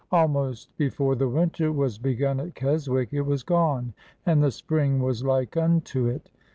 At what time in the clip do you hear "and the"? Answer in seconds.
4.25-4.49